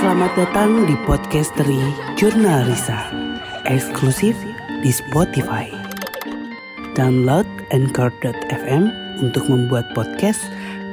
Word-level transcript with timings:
Selamat 0.00 0.32
datang 0.32 0.88
di 0.88 0.96
podcast 1.04 1.52
dari 1.60 1.76
Jurnal 2.16 2.64
Risa, 2.64 3.12
eksklusif 3.68 4.32
di 4.80 4.88
Spotify. 4.88 5.68
Download 6.96 7.44
Anchor.fm 7.68 8.88
untuk 9.20 9.44
membuat 9.52 9.92
podcast 9.92 10.40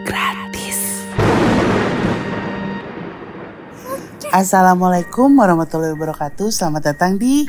gratis. 0.04 1.08
Assalamualaikum 4.36 5.40
warahmatullahi 5.40 5.96
wabarakatuh. 5.96 6.52
Selamat 6.52 6.92
datang 6.92 7.16
di 7.16 7.48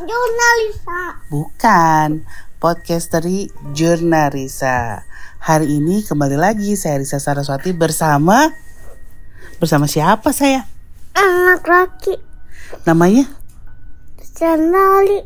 Jurnalisa. 0.00 1.28
bukan 1.28 2.24
podcast 2.56 3.12
dari 3.12 3.52
Jurnal 3.76 4.32
Risa. 4.32 5.04
Hari 5.44 5.76
ini 5.76 6.00
kembali 6.00 6.40
lagi 6.40 6.72
saya 6.72 7.04
Risa 7.04 7.20
Saraswati 7.20 7.76
bersama 7.76 8.64
bersama 9.56 9.88
siapa 9.88 10.32
saya? 10.32 10.68
Anak 11.16 11.64
laki. 11.64 12.14
Namanya 12.84 13.24
Janali. 14.36 15.24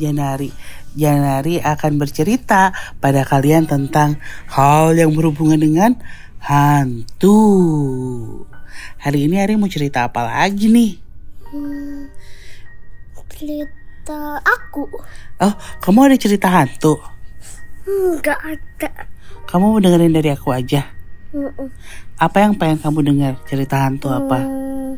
Janari. 0.00 0.48
Janari 0.96 1.60
akan 1.60 2.00
bercerita 2.00 2.72
pada 2.96 3.28
kalian 3.28 3.68
tentang 3.68 4.16
hal 4.48 4.96
yang 4.96 5.12
berhubungan 5.12 5.60
dengan 5.60 5.92
hantu. 6.40 7.36
Hari 9.04 9.28
ini 9.28 9.36
Ari 9.36 9.60
mau 9.60 9.68
cerita 9.68 10.08
apa 10.08 10.24
lagi 10.24 10.72
nih? 10.72 10.92
Hmm, 11.52 12.08
cerita 13.36 14.40
aku. 14.40 14.88
Oh, 15.44 15.54
kamu 15.84 16.08
ada 16.08 16.16
cerita 16.16 16.48
hantu? 16.48 16.96
Enggak 17.84 18.40
ada. 18.40 19.12
Kamu 19.44 19.76
mau 19.76 19.80
dengerin 19.84 20.16
dari 20.16 20.32
aku 20.32 20.56
aja. 20.56 20.95
Mm-mm. 21.36 21.68
Apa 22.16 22.48
yang 22.48 22.56
pengen 22.56 22.80
kamu 22.80 23.00
dengar? 23.04 23.32
Cerita 23.44 23.84
hantu 23.84 24.08
apa? 24.08 24.40
Hmm. 24.40 24.96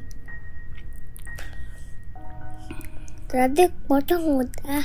Tadi 3.26 3.66
pocong 3.90 4.46
udah. 4.46 4.84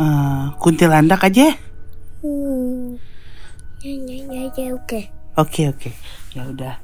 Eh, 0.00 0.44
kuntilanak 0.56 1.20
aja? 1.20 1.52
Hmm. 2.24 2.96
Ya, 3.84 3.92
ya, 3.92 4.16
ya, 4.24 4.42
ya, 4.56 4.66
oke. 4.72 5.00
Oke 5.38 5.70
oke, 5.70 5.94
ya 6.34 6.48
udah. 6.50 6.74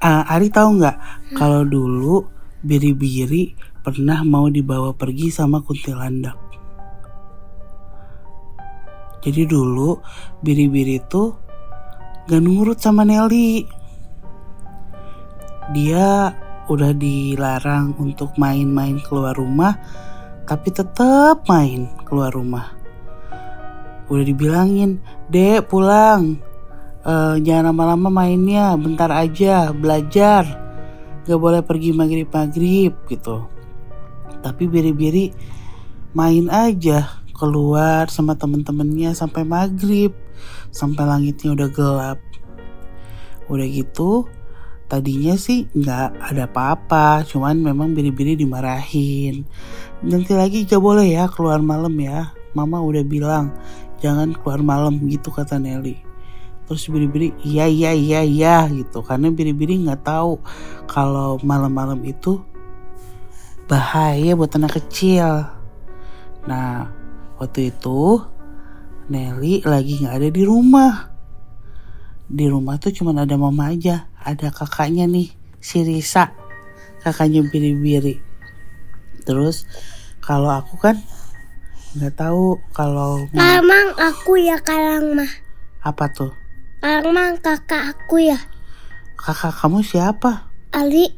Ah, 0.00 0.24
Ari 0.30 0.48
tahu 0.48 0.80
nggak 0.80 0.96
kalau 1.36 1.68
dulu 1.68 2.24
biri-biri 2.64 3.58
pernah 3.84 4.24
mau 4.24 4.48
dibawa 4.48 4.96
pergi 4.96 5.28
sama 5.28 5.60
kuntilanak. 5.60 6.38
Jadi 9.20 9.44
dulu 9.44 9.98
biri-biri 10.40 11.02
tuh 11.10 11.47
gak 12.28 12.42
nurut 12.44 12.76
sama 12.76 13.08
Nelly. 13.08 13.64
Dia 15.72 16.32
udah 16.68 16.92
dilarang 16.92 17.96
untuk 17.96 18.36
main-main 18.36 19.00
keluar 19.00 19.32
rumah, 19.32 19.80
tapi 20.44 20.68
tetap 20.68 21.48
main 21.48 21.88
keluar 22.04 22.30
rumah. 22.30 22.76
Udah 24.12 24.24
dibilangin, 24.24 25.00
dek 25.32 25.68
pulang, 25.68 26.40
Eh, 27.08 27.36
jangan 27.40 27.72
lama-lama 27.72 28.12
mainnya, 28.12 28.76
bentar 28.76 29.08
aja, 29.08 29.72
belajar. 29.72 30.44
Gak 31.24 31.40
boleh 31.40 31.64
pergi 31.64 31.96
maghrib-maghrib 31.96 32.92
gitu. 33.08 33.48
Tapi 34.44 34.68
biri-biri 34.68 35.32
main 36.12 36.52
aja 36.52 37.22
keluar 37.38 38.10
sama 38.10 38.34
temen-temennya 38.34 39.14
sampai 39.14 39.46
maghrib, 39.46 40.10
sampai 40.74 41.06
langitnya 41.06 41.54
udah 41.54 41.68
gelap. 41.70 42.18
Udah 43.46 43.64
gitu, 43.64 44.26
tadinya 44.90 45.38
sih 45.38 45.70
nggak 45.70 46.18
ada 46.34 46.50
apa-apa, 46.50 47.22
cuman 47.24 47.62
memang 47.62 47.94
biri-biri 47.94 48.34
dimarahin. 48.34 49.46
Nanti 50.02 50.34
lagi 50.34 50.66
gak 50.66 50.82
boleh 50.82 51.06
ya 51.06 51.30
keluar 51.30 51.62
malam 51.62 51.94
ya. 51.96 52.34
Mama 52.52 52.82
udah 52.82 53.06
bilang 53.06 53.54
jangan 54.02 54.34
keluar 54.34 54.62
malam 54.62 54.98
gitu 55.06 55.30
kata 55.30 55.58
Nelly 55.58 56.08
terus 56.68 56.84
biri-biri 56.84 57.32
iya 57.48 57.64
iya 57.64 57.96
iya 57.96 58.20
iya 58.20 58.56
gitu 58.68 59.00
karena 59.00 59.32
biri-biri 59.32 59.88
nggak 59.88 60.04
tahu 60.04 60.36
kalau 60.84 61.40
malam-malam 61.40 61.96
itu 62.04 62.44
bahaya 63.64 64.36
buat 64.36 64.52
anak 64.52 64.76
kecil 64.76 65.48
nah 66.44 66.92
waktu 67.38 67.70
itu 67.70 68.22
Nelly 69.08 69.64
lagi 69.64 70.04
nggak 70.04 70.14
ada 70.20 70.28
di 70.28 70.42
rumah. 70.44 71.08
Di 72.28 72.44
rumah 72.44 72.76
tuh 72.76 72.92
cuma 72.92 73.16
ada 73.16 73.40
mama 73.40 73.72
aja 73.72 74.12
ada 74.20 74.52
kakaknya 74.52 75.08
nih 75.08 75.32
si 75.64 75.80
Risa. 75.80 76.28
Kakaknya 77.00 77.40
biri-biri. 77.48 78.20
Terus 79.24 79.64
kalau 80.20 80.52
aku 80.52 80.76
kan 80.76 81.00
nggak 81.96 82.20
tahu 82.20 82.60
kalau 82.76 83.24
Emang 83.32 83.96
aku 83.96 84.36
ya 84.36 84.60
kalang 84.60 85.16
mah. 85.16 85.32
apa 85.80 86.04
tuh? 86.12 86.36
Emang 86.84 87.40
kakak 87.40 87.96
aku 87.96 88.28
ya. 88.28 88.36
kakak 89.16 89.56
kamu 89.56 89.80
siapa? 89.80 90.52
Ali. 90.76 91.16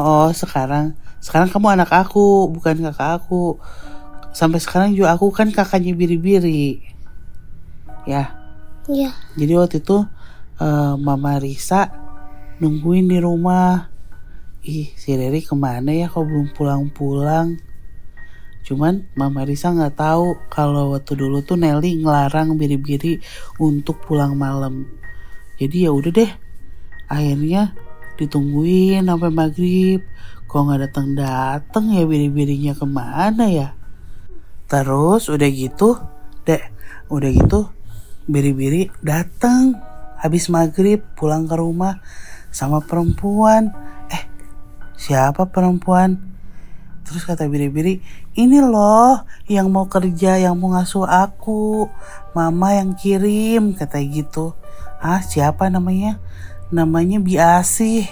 Oh 0.00 0.32
sekarang. 0.32 0.96
Sekarang 1.20 1.52
kamu 1.52 1.76
anak 1.76 1.92
aku 1.92 2.48
bukan 2.48 2.80
kakak 2.80 3.20
aku 3.20 3.60
sampai 4.34 4.58
sekarang 4.58 4.98
juga 4.98 5.14
aku 5.14 5.30
kan 5.30 5.48
kakaknya 5.54 5.94
biri-biri. 5.94 6.82
Ya. 8.04 8.34
Ya. 8.84 9.16
jadi 9.32 9.56
waktu 9.56 9.80
itu 9.80 10.04
eh, 10.60 10.94
Mama 11.00 11.40
Risa 11.40 11.88
nungguin 12.60 13.08
di 13.08 13.16
rumah. 13.22 13.88
Ih 14.64 14.92
si 14.96 15.16
Riri 15.16 15.40
ke 15.40 15.56
mana 15.56 15.92
ya 15.92 16.10
kok 16.10 16.26
belum 16.26 16.52
pulang-pulang? 16.52 17.56
Cuman 18.64 19.08
Mama 19.16 19.44
Risa 19.48 19.72
nggak 19.72 19.96
tahu 19.96 20.36
kalau 20.52 20.92
waktu 20.92 21.16
dulu 21.16 21.40
tuh 21.40 21.56
Nelly 21.56 22.00
ngelarang 22.00 22.56
biri-biri 22.60 23.20
untuk 23.56 24.04
pulang 24.04 24.36
malam. 24.36 24.88
Jadi 25.56 25.88
ya 25.88 25.90
udah 25.92 26.12
deh. 26.12 26.32
Akhirnya 27.08 27.76
ditungguin 28.16 29.04
sampai 29.04 29.30
maghrib. 29.32 30.00
Kok 30.48 30.60
nggak 30.60 30.80
datang 30.88 31.12
datang 31.12 31.84
ya 31.92 32.04
biri-birinya 32.08 32.72
ke 32.72 32.84
mana 32.88 33.48
ya 33.48 33.83
terus 34.70 35.28
udah 35.28 35.48
gitu 35.50 36.00
deh 36.48 36.62
udah 37.12 37.30
gitu 37.30 37.68
biri-biri 38.24 38.88
datang 39.04 39.76
habis 40.16 40.48
maghrib 40.48 41.04
pulang 41.20 41.44
ke 41.44 41.52
rumah 41.52 42.00
sama 42.48 42.80
perempuan. 42.80 43.74
Eh 44.08 44.24
siapa 44.96 45.50
perempuan? 45.52 46.16
Terus 47.04 47.28
kata 47.28 47.44
biri-biri 47.44 48.00
ini 48.32 48.64
loh 48.64 49.28
yang 49.44 49.68
mau 49.68 49.84
kerja 49.84 50.40
yang 50.40 50.56
mau 50.56 50.72
ngasuh 50.72 51.04
aku 51.04 51.92
mama 52.32 52.80
yang 52.80 52.96
kirim 52.96 53.76
kata 53.76 54.00
gitu. 54.00 54.56
Ah 55.04 55.20
siapa 55.20 55.68
namanya? 55.68 56.16
Namanya 56.72 57.20
Biasih 57.20 58.08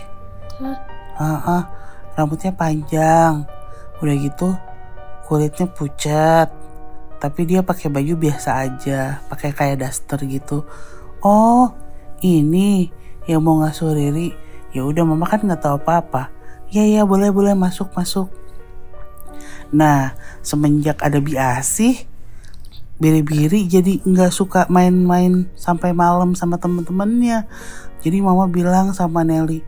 Hah? 0.61 0.79
Ah, 1.17 1.41
ah, 1.49 1.65
rambutnya 2.13 2.53
panjang. 2.53 3.49
Udah 4.05 4.17
gitu 4.21 4.53
kulitnya 5.27 5.67
pucat. 5.71 6.49
Tapi 7.23 7.41
dia 7.47 7.63
pakai 7.63 7.87
baju 7.87 8.19
biasa 8.19 8.67
aja, 8.67 9.23
pakai 9.31 9.55
kayak 9.55 9.87
daster 9.87 10.19
gitu. 10.27 10.67
Oh, 11.23 11.71
ini 12.19 12.91
yang 13.31 13.47
mau 13.47 13.63
ngasuh 13.63 13.95
Riri. 13.95 14.35
Ya 14.75 14.83
udah 14.83 15.07
mama 15.07 15.31
kan 15.31 15.45
nggak 15.47 15.63
tahu 15.63 15.79
apa-apa. 15.79 16.35
Ya 16.75 16.83
ya 16.83 17.07
boleh 17.07 17.31
boleh 17.31 17.55
masuk 17.55 17.95
masuk. 17.95 18.27
Nah, 19.71 20.19
semenjak 20.43 20.99
ada 21.01 21.23
Biasih, 21.23 22.05
biri-biri 23.01 23.65
jadi 23.71 24.05
nggak 24.05 24.33
suka 24.35 24.67
main-main 24.69 25.49
sampai 25.55 25.95
malam 25.95 26.35
sama 26.35 26.59
temen-temennya. 26.59 27.47
Jadi 28.03 28.19
mama 28.19 28.51
bilang 28.51 28.91
sama 28.93 29.23
Nelly, 29.23 29.63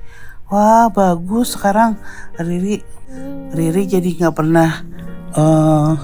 wah 0.51 0.91
bagus 0.91 1.55
sekarang 1.55 1.95
Riri 2.35 2.83
Riri 3.55 3.87
jadi 3.87 4.09
nggak 4.11 4.35
pernah 4.35 4.83
eh 5.35 5.95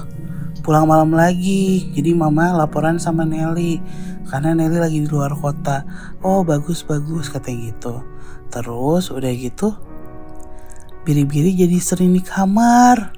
pulang 0.61 0.85
malam 0.85 1.15
lagi. 1.15 1.89
Jadi 1.95 2.13
mama 2.13 2.53
laporan 2.53 2.99
sama 3.01 3.25
Nelly 3.25 3.81
karena 4.27 4.53
Nelly 4.53 4.77
lagi 4.77 4.97
di 5.03 5.09
luar 5.09 5.33
kota. 5.35 5.87
Oh 6.21 6.43
bagus 6.43 6.83
bagus 6.83 7.31
katanya 7.31 7.71
gitu. 7.71 8.03
Terus 8.51 9.09
udah 9.09 9.31
gitu 9.31 9.75
biri-biri 11.07 11.55
jadi 11.55 11.77
sering 11.81 12.13
di 12.13 12.21
kamar. 12.21 13.15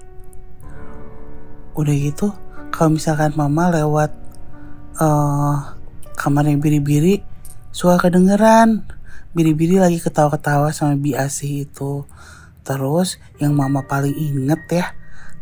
Udah 1.73 1.95
gitu 1.97 2.31
kalau 2.69 2.95
misalkan 2.95 3.33
mama 3.33 3.73
lewat 3.73 4.11
eh 5.01 5.57
kamarnya 6.13 6.61
biri-biri 6.61 7.25
suka 7.73 7.97
kedengeran 7.97 8.85
biri-biri 9.33 9.81
lagi 9.81 9.97
ketawa-ketawa 9.97 10.69
sama 10.69 10.93
Biasi 10.95 11.65
itu. 11.65 12.05
Terus 12.63 13.17
yang 13.41 13.57
mama 13.57 13.83
paling 13.83 14.13
inget 14.13 14.61
ya, 14.71 14.85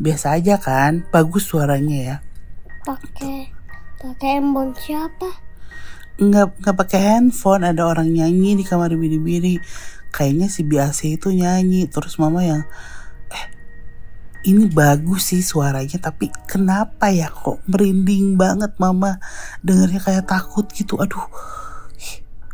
biasa 0.00 0.40
aja 0.40 0.56
kan 0.56 1.04
bagus 1.12 1.44
suaranya 1.44 1.98
ya. 2.00 2.16
Pakai 2.88 3.52
pakai 4.00 4.40
handphone 4.40 4.72
siapa? 4.80 5.28
Nggak 6.16 6.64
nggak 6.64 6.76
pakai 6.80 7.00
handphone 7.04 7.68
ada 7.68 7.84
orang 7.84 8.08
nyanyi 8.08 8.56
di 8.56 8.64
kamar 8.64 8.96
biri-biri 8.96 9.60
kayaknya 10.08 10.48
si 10.48 10.64
biasa 10.64 11.06
itu 11.06 11.28
nyanyi 11.30 11.84
terus 11.86 12.16
mama 12.16 12.40
yang 12.40 12.64
eh 13.28 13.46
ini 14.48 14.72
bagus 14.72 15.36
sih 15.36 15.44
suaranya 15.44 16.00
tapi 16.00 16.32
kenapa 16.48 17.12
ya 17.12 17.28
kok 17.28 17.60
merinding 17.68 18.40
banget 18.40 18.72
mama? 18.80 19.20
Dengernya 19.60 20.00
kayak 20.00 20.24
takut 20.24 20.64
gitu 20.72 20.96
aduh 20.96 21.28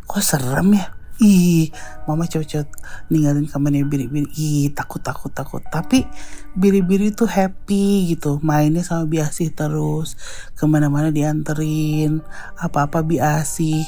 kok 0.07 0.23
serem 0.23 0.75
ya 0.75 0.96
ih 1.17 1.73
mama 2.05 2.29
cepet-cepet 2.29 2.69
ninggalin 3.09 3.49
kamarnya 3.49 3.83
biri-biri 3.85 4.29
ih 4.37 4.69
takut 4.73 5.01
takut 5.01 5.33
takut. 5.33 5.61
Tapi 5.65 6.05
biri-biri 6.53 7.13
tuh 7.13 7.29
happy 7.29 8.13
gitu. 8.13 8.37
Mainnya 8.45 8.85
sama 8.85 9.09
biasi 9.09 9.49
terus. 9.49 10.15
Ke 10.53 10.69
mana-mana 10.69 11.09
dianterin. 11.09 12.21
Apa-apa 12.57 13.01
biasi 13.01 13.85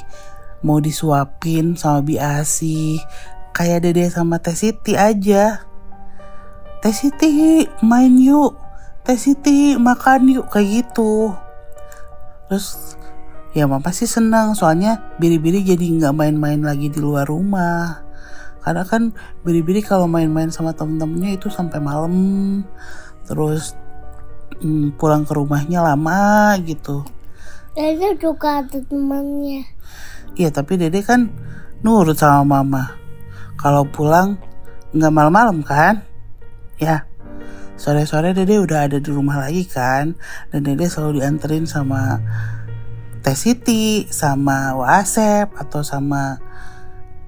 mau 0.66 0.84
disuapin 0.84 1.80
sama 1.80 2.04
biasi 2.04 3.00
kayak 3.56 3.88
dede 3.88 4.12
sama 4.12 4.42
teh 4.42 4.58
Siti 4.58 4.98
aja. 4.98 5.64
Teh 6.82 6.96
Siti 6.96 7.66
main 7.86 8.14
yuk. 8.18 8.58
Teh 9.06 9.18
Siti 9.18 9.78
makan 9.78 10.30
yuk. 10.34 10.46
Kayak 10.50 10.68
gitu. 10.86 11.34
Terus 12.50 12.99
ya 13.54 13.66
mama 13.66 13.90
sih 13.94 14.10
senang. 14.10 14.54
Soalnya 14.54 15.16
biri-biri 15.18 15.66
jadi 15.66 15.82
nggak 15.82 16.14
main-main 16.16 16.62
lagi 16.62 16.90
di 16.90 17.00
luar 17.02 17.26
rumah. 17.26 18.06
Karena 18.60 18.84
kan 18.84 19.16
biri-biri 19.42 19.82
kalau 19.82 20.06
main-main 20.06 20.52
sama 20.52 20.76
temen-temennya 20.76 21.40
itu 21.40 21.48
sampai 21.48 21.80
malam. 21.82 22.14
Terus 23.26 23.74
hmm, 24.62 25.00
pulang 25.00 25.24
ke 25.24 25.34
rumahnya 25.34 25.82
lama 25.82 26.54
gitu. 26.64 27.06
Dede 27.78 28.18
juga 28.20 28.60
ada 28.60 28.82
temannya 28.82 29.64
Iya 30.36 30.50
tapi 30.52 30.76
dede 30.76 31.00
kan 31.04 31.32
nurut 31.82 32.18
sama 32.20 32.60
mama. 32.60 32.96
Kalau 33.60 33.88
pulang 33.88 34.40
nggak 34.96 35.14
malam-malam 35.14 35.64
kan? 35.64 36.04
Ya 36.80 37.08
sore-sore 37.80 38.36
dede 38.36 38.60
udah 38.60 38.92
ada 38.92 39.00
di 39.00 39.10
rumah 39.10 39.40
lagi 39.40 39.64
kan? 39.64 40.16
Dan 40.52 40.68
dede 40.68 40.92
selalu 40.92 41.24
dianterin 41.24 41.64
sama 41.64 42.20
Teh 43.20 43.36
Siti 43.36 44.08
sama 44.08 44.74
Wasep 44.80 45.52
atau 45.60 45.84
sama 45.84 46.40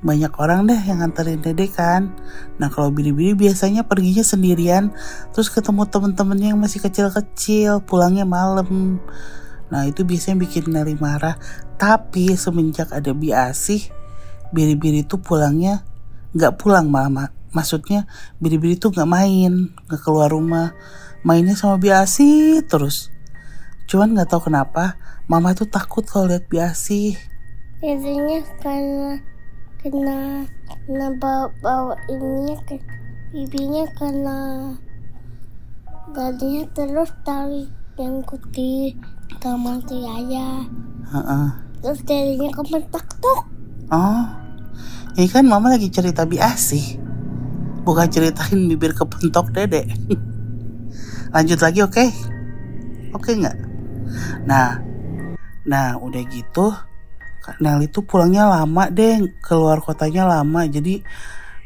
banyak 0.01 0.33
orang 0.41 0.65
deh 0.65 0.81
yang 0.81 1.03
nganterin 1.03 1.45
dede 1.45 1.69
kan. 1.69 2.17
Nah 2.57 2.73
kalau 2.73 2.89
biri-biri 2.89 3.37
biasanya 3.37 3.85
perginya 3.85 4.25
sendirian 4.25 4.89
terus 5.29 5.53
ketemu 5.53 5.85
temen-temennya 5.85 6.57
yang 6.57 6.59
masih 6.59 6.81
kecil-kecil 6.81 7.85
pulangnya 7.85 8.25
malam. 8.25 8.97
Nah 9.69 9.85
itu 9.85 10.01
biasanya 10.01 10.41
bikin 10.41 10.73
Nelly 10.73 10.97
marah. 10.97 11.37
Tapi 11.77 12.33
semenjak 12.33 12.89
ada 12.89 13.13
biasi 13.13 13.93
biri-biri 14.49 15.05
tuh 15.05 15.21
pulangnya 15.21 15.85
nggak 16.33 16.59
pulang 16.59 16.87
malah 16.91 17.11
ma- 17.11 17.35
maksudnya 17.53 18.07
biri-biri 18.41 18.79
tuh 18.79 18.91
nggak 18.91 19.09
main 19.09 19.69
nggak 19.85 20.01
keluar 20.01 20.33
rumah. 20.33 20.73
Mainnya 21.21 21.53
sama 21.53 21.77
biasi 21.77 22.57
terus. 22.65 23.13
Cuman 23.85 24.17
nggak 24.17 24.33
tahu 24.33 24.49
kenapa 24.49 24.97
mama 25.31 25.55
tuh 25.55 25.63
takut 25.63 26.03
kalau 26.03 26.27
lihat 26.27 26.43
biasi 26.51 27.15
biasanya 27.79 28.43
karena 28.59 29.15
kena 29.79 30.43
kena 30.67 31.07
bawa 31.15 31.47
bawa 31.63 31.95
ininya 32.11 32.59
ke 32.67 32.75
bibinya 33.31 33.87
kena 33.95 34.75
dadinya 36.11 36.67
terus 36.75 37.15
tarik 37.23 37.71
yang 37.95 38.19
kuti 38.27 38.91
kamar 39.39 39.79
si 39.87 40.03
ayah 40.03 40.67
Heeh. 41.15 41.47
terus 41.79 42.03
dadinya 42.03 42.51
kementak 42.51 43.07
tok 43.23 43.47
oh. 43.87 44.23
Ini 45.11 45.27
kan 45.27 45.43
mama 45.43 45.75
lagi 45.75 45.91
cerita 45.91 46.23
biasi 46.23 46.95
bukan 47.83 48.07
ceritain 48.07 48.55
bibir 48.71 48.95
kepentok 48.95 49.51
dede. 49.51 49.83
Lanjut 51.35 51.59
lagi 51.59 51.83
oke? 51.83 52.05
Oke 53.11 53.35
nggak? 53.35 53.57
Nah 54.47 54.90
nah 55.71 55.95
udah 55.95 56.23
gitu 56.27 56.75
Kak 57.41 57.57
itu 57.81 58.05
pulangnya 58.05 58.45
lama 58.45 58.85
deh 58.93 59.17
keluar 59.41 59.81
kotanya 59.81 60.29
lama. 60.29 60.61
Jadi 60.69 61.01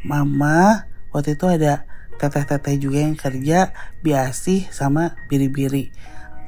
mama 0.07 0.88
waktu 1.12 1.36
itu 1.36 1.52
ada 1.52 1.84
teteh-teteh 2.16 2.80
juga 2.80 3.04
yang 3.04 3.19
kerja 3.19 3.75
biasi 4.00 4.63
sama 4.72 5.19
biri-biri. 5.28 5.92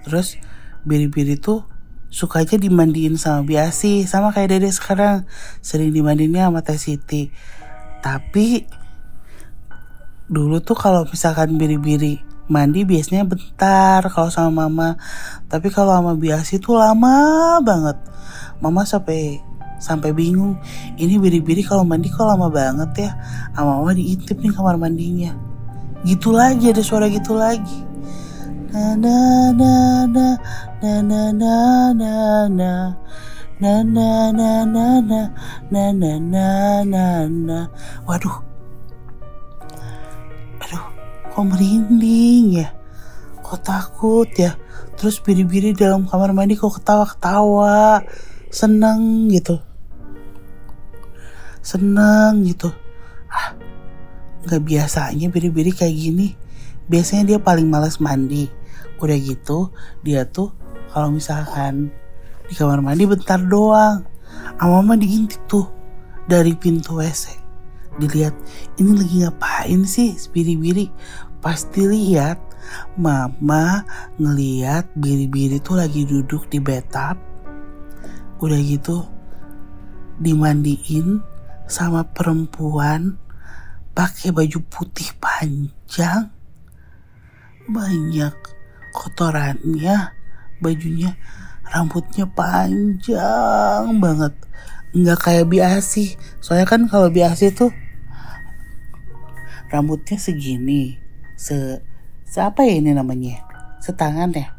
Terus 0.07 0.39
biri-biri 0.87 1.35
tuh 1.35 1.67
suka 2.07 2.47
aja 2.47 2.55
dimandiin 2.55 3.19
sama 3.19 3.43
biasi 3.43 4.07
sama 4.07 4.31
kayak 4.31 4.55
dede 4.55 4.71
sekarang. 4.71 5.27
Sering 5.59 5.91
dimandiinnya 5.91 6.47
sama 6.47 6.63
teh 6.63 6.79
Siti. 6.79 7.27
Tapi 7.99 8.63
dulu 10.31 10.63
tuh 10.63 10.79
kalau 10.79 11.03
misalkan 11.03 11.59
biri-biri 11.59 12.23
mandi 12.47 12.87
biasanya 12.87 13.27
bentar 13.27 14.01
kalau 14.07 14.31
sama 14.31 14.67
mama 14.67 14.95
tapi 15.51 15.67
kalau 15.67 15.91
sama 15.95 16.15
biasi 16.15 16.59
tuh 16.63 16.79
lama 16.79 17.59
banget 17.59 17.99
mama 18.63 18.87
sampai 18.87 19.43
sampai 19.77 20.09
bingung 20.15 20.57
ini 20.97 21.21
biri-biri 21.21 21.61
kalau 21.61 21.85
mandi 21.85 22.09
kok 22.09 22.25
lama 22.25 22.49
banget 22.49 23.07
ya 23.07 23.11
sama 23.53 23.83
mama 23.83 23.93
diintip 23.93 24.39
nih 24.39 24.51
kamar 24.55 24.79
mandinya 24.79 25.35
gitu 26.07 26.31
lagi 26.33 26.71
ada 26.71 26.81
suara 26.81 27.11
gitu 27.11 27.35
lagi 27.37 27.83
na 28.73 28.95
na 28.95 29.23
na 29.51 29.75
na 30.07 30.23
na 30.81 30.93
na 31.01 31.21
na 31.33 31.53
na 32.47 32.73
na 33.57 33.73
na 33.83 34.13
na 34.29 34.29
na 34.29 34.49
na 34.65 34.85
na 35.01 35.21
na 35.71 35.83
na 35.91 36.53
na 36.85 37.05
na 37.27 37.59
waduh 38.05 38.29
aduh 38.29 38.56
kok 41.37 41.45
merinding 41.45 42.65
ya. 42.65 42.73
Kok 43.45 43.61
takut 43.61 44.25
ya. 44.33 44.57
Terus 44.97 45.21
biri-biri 45.21 45.77
dalam 45.77 46.09
kamar 46.09 46.33
mandi 46.33 46.57
kok 46.57 46.81
ketawa-ketawa. 46.81 48.01
Seneng 48.49 49.29
gitu. 49.29 49.61
Seneng 51.61 52.41
gitu. 52.41 52.73
Ah 53.29 53.53
nggak 54.49 54.63
biasanya 54.65 55.29
biri-biri 55.29 55.69
kayak 55.69 55.93
gini. 55.93 56.33
Biasanya 56.89 57.37
dia 57.37 57.37
paling 57.37 57.69
males 57.69 58.01
mandi. 58.01 58.49
Udah 58.97 59.17
gitu 59.21 59.69
dia 60.01 60.25
tuh 60.25 60.49
kalau 60.89 61.13
misalkan 61.13 61.93
di 62.49 62.57
kamar 62.57 62.81
mandi 62.81 63.05
bentar 63.05 63.37
doang. 63.37 64.01
Sama 64.57 64.81
mama 64.81 64.97
diintip 64.97 65.45
tuh 65.45 65.69
dari 66.25 66.57
pintu 66.57 66.97
WC 66.97 67.45
dilihat 67.97 68.33
ini 68.77 68.91
lagi 68.93 69.15
ngapain 69.25 69.81
sih? 69.83 70.13
Si 70.15 70.29
biri-biri 70.29 70.89
pasti 71.47 71.87
lihat. 71.87 72.43
Mama 72.99 73.87
ngeliat 74.19 74.91
biri-biri 74.99 75.63
tuh 75.63 75.79
lagi 75.79 76.03
duduk 76.03 76.51
di 76.51 76.59
bathtub. 76.59 77.15
Udah 78.43 78.59
gitu 78.59 79.07
dimandiin 80.19 81.23
sama 81.71 82.03
perempuan 82.03 83.15
pakai 83.95 84.35
baju 84.35 84.59
putih 84.67 85.07
panjang. 85.23 86.27
Banyak 87.71 88.35
kotorannya 88.91 90.11
bajunya 90.59 91.15
rambutnya 91.63 92.27
panjang 92.27 94.03
banget. 94.03 94.35
Nggak 94.91 95.19
kayak 95.23 95.47
biasi 95.47 96.19
soalnya 96.43 96.67
kan 96.67 96.91
kalau 96.91 97.07
biasi 97.07 97.55
tuh 97.55 97.71
rambutnya 99.71 100.19
segini 100.19 101.06
se 101.37 101.85
siapa 102.25 102.65
ya 102.65 102.81
ini 102.81 102.97
namanya? 102.97 103.45
Setangan 103.77 104.33
ya? 104.33 104.49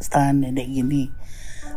Setangan 0.00 0.48
dedek 0.48 0.72
gini. 0.72 1.12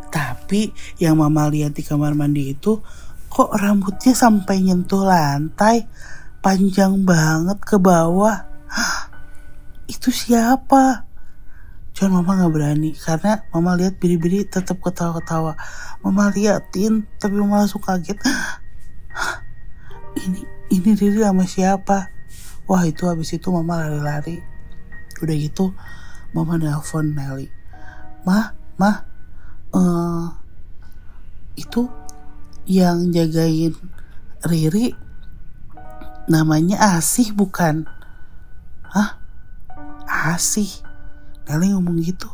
Tapi 0.10 0.74
yang 0.98 1.20
mama 1.20 1.51
lihat 1.51 1.75
di 1.75 1.84
kamar 1.86 2.18
mandi 2.18 2.56
itu 2.56 2.82
kok 3.29 3.53
rambutnya 3.53 4.18
sampai 4.18 4.65
nyentuh 4.65 5.06
lantai 5.06 5.86
panjang 6.41 7.06
banget 7.06 7.60
ke 7.62 7.77
bawah. 7.77 8.50
Hah, 8.72 9.12
itu 9.86 10.10
siapa? 10.10 11.06
Cuman 11.94 12.24
mama 12.24 12.39
nggak 12.41 12.53
berani 12.56 12.91
karena 12.96 13.44
mama 13.53 13.75
lihat 13.77 14.00
biri-biri 14.01 14.48
tetap 14.48 14.82
ketawa-ketawa. 14.82 15.60
Mama 16.01 16.32
liatin 16.34 17.06
tapi 17.22 17.38
mama 17.38 17.68
langsung 17.68 17.84
kaget. 17.84 18.18
Hah, 18.24 19.44
ini 20.25 20.41
ini 20.70 20.89
Riri 20.98 21.22
sama 21.22 21.46
siapa 21.46 22.18
wah 22.69 22.85
itu 22.85 23.09
habis 23.09 23.33
itu 23.33 23.49
mama 23.49 23.81
lari-lari. 23.81 24.38
Udah 25.25 25.35
gitu 25.35 25.73
mama 26.38 26.61
nelpon 26.61 27.17
Nelly. 27.17 27.49
Mah 28.23 28.53
mah 28.77 28.97
eh 29.73 30.25
itu 31.57 31.89
yang 32.69 33.09
jagain 33.09 33.73
Riri 34.45 34.93
namanya 36.29 37.01
Asih 37.01 37.33
bukan? 37.33 37.89
Hah? 38.85 39.17
Asih. 40.05 40.69
Nelly 41.49 41.73
ngomong 41.73 41.99
gitu. 42.05 42.29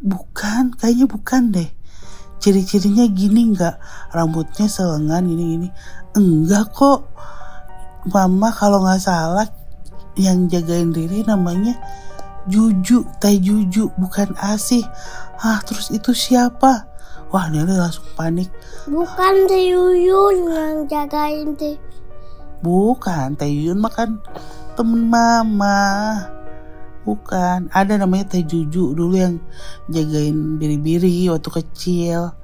Bukan 0.00 0.74
kayaknya 0.80 1.06
bukan 1.06 1.52
deh. 1.52 1.70
Ciri-cirinya 2.40 3.04
gini 3.04 3.52
nggak? 3.52 3.76
Rambutnya 4.16 4.66
selengan 4.66 5.28
gini 5.28 5.44
gini 5.54 5.68
enggak 6.16 6.74
kok 6.74 7.06
mama 8.08 8.48
kalau 8.54 8.80
nggak 8.80 9.02
salah 9.02 9.48
yang 10.16 10.48
jagain 10.48 10.92
diri 10.92 11.22
namanya 11.24 11.76
Juju 12.48 13.04
Teh 13.20 13.36
Juju 13.36 13.92
bukan 14.00 14.32
Asih. 14.40 14.84
Ah 15.40 15.60
terus 15.60 15.92
itu 15.92 16.16
siapa? 16.16 16.88
Wah 17.30 17.46
Nelly 17.52 17.76
langsung 17.76 18.04
panik. 18.16 18.48
Bukan 18.88 19.46
Teh 19.46 19.70
Yuyun 19.70 20.36
yang 20.48 20.76
jagain 20.88 21.54
Teh. 21.54 21.76
bukan 22.60 23.36
Teh 23.36 23.48
Yuyun 23.48 23.80
mah 23.80 23.92
kan 23.92 24.18
temen 24.74 25.08
mama. 25.08 25.80
Bukan 27.04 27.68
ada 27.72 27.96
namanya 28.00 28.36
Teh 28.36 28.44
Juju 28.44 28.96
dulu 28.96 29.14
yang 29.16 29.36
jagain 29.92 30.56
biri-biri 30.56 31.28
waktu 31.28 31.48
kecil. 31.48 32.34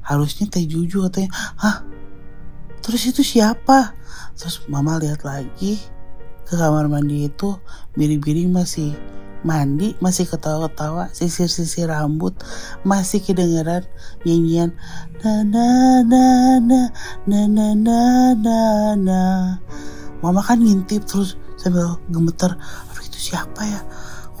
Harusnya 0.00 0.46
Teh 0.46 0.64
Juju 0.64 1.10
katanya. 1.10 1.30
Hah? 1.58 1.82
Terus 2.80 3.12
itu 3.12 3.20
siapa 3.20 3.92
terus 4.40 4.64
mama 4.72 4.96
lihat 4.96 5.20
lagi 5.20 5.76
ke 6.48 6.56
kamar 6.56 6.88
mandi 6.88 7.28
itu 7.28 7.60
biri-biri 7.92 8.48
masih 8.48 8.96
mandi 9.44 9.92
masih 10.00 10.24
ketawa-ketawa 10.24 11.12
sisir-sisir 11.12 11.92
rambut 11.92 12.32
masih 12.80 13.20
kedengeran 13.20 13.84
nyanyian 14.24 14.72
na 15.20 15.44
na 15.44 15.66
na 16.00 16.24
na 16.64 16.80
na 17.28 17.40
na 17.44 17.66
na 17.76 18.00
na 18.32 18.58
na. 18.96 19.20
Mama 20.24 20.40
kan 20.44 20.60
ngintip 20.60 21.04
terus 21.04 21.36
sambil 21.60 22.00
gemeter 22.08 22.56
aduh 22.88 23.04
itu 23.04 23.32
siapa 23.32 23.60
ya? 23.64 23.80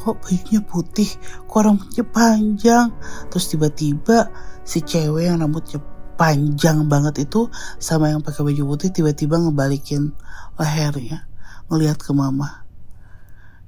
Kok 0.00 0.16
bajunya 0.24 0.60
putih? 0.64 1.08
Kok 1.44 1.60
rambutnya 1.60 2.04
panjang? 2.08 2.88
Terus 3.28 3.52
tiba-tiba 3.52 4.32
si 4.64 4.80
cewek 4.80 5.28
yang 5.28 5.44
rambutnya 5.44 5.80
panjang 6.20 6.84
banget 6.84 7.24
itu 7.24 7.48
sama 7.80 8.12
yang 8.12 8.20
pakai 8.20 8.44
baju 8.44 8.76
putih 8.76 8.92
tiba-tiba 8.92 9.40
ngebalikin 9.40 10.12
lehernya 10.60 11.24
ngelihat 11.72 11.96
ke 11.96 12.12
mama. 12.12 12.68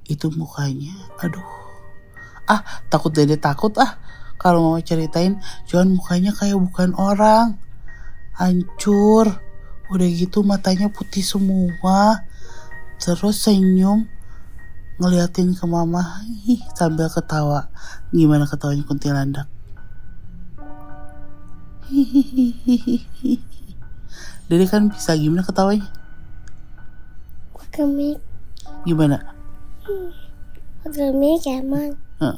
Itu 0.05 0.29
mukanya 0.37 0.93
aduh. 1.17 1.41
Ah 2.45 2.61
takut 2.93 3.09
dede 3.09 3.41
takut 3.41 3.73
ah. 3.81 3.97
Kalau 4.37 4.61
mau 4.61 4.77
ceritain 4.77 5.41
cuman 5.65 5.97
mukanya 5.97 6.29
kayak 6.29 6.61
bukan 6.61 6.93
orang. 6.93 7.57
Hancur. 8.37 9.33
Udah 9.89 10.07
gitu 10.13 10.45
matanya 10.45 10.93
putih 10.93 11.25
semua. 11.25 12.21
Terus 13.01 13.49
senyum 13.49 14.05
ngeliatin 15.01 15.57
ke 15.57 15.65
mama. 15.65 16.21
Ih, 16.45 16.61
sambil 16.77 17.09
ketawa. 17.09 17.73
Gimana 18.13 18.45
ketawanya 18.45 18.83
kuntilanak 18.85 19.52
Dede 24.47 24.65
kan 24.67 24.91
bisa 24.91 25.15
gimana 25.15 25.41
ketawanya 25.41 25.87
Pakai 27.53 27.87
mic, 27.89 28.19
gimana 28.85 29.17
pakai 30.83 31.09
mic 31.09 31.41
emang. 31.47 31.95
Hah. 32.21 32.37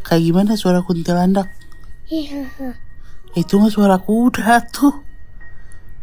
kayak 0.00 0.22
gimana 0.24 0.56
suara 0.56 0.80
kuntilanak 0.80 1.50
Iya. 2.08 2.46
itu 3.34 3.56
mah 3.56 3.68
suara 3.68 3.96
kuda 3.98 4.64
tuh 4.70 4.92